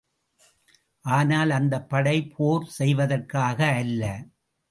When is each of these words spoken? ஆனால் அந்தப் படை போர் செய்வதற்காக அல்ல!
ஆனால் 1.05 1.49
அந்தப் 1.49 1.89
படை 1.89 2.15
போர் 2.29 2.65
செய்வதற்காக 2.69 3.59
அல்ல! 3.75 4.03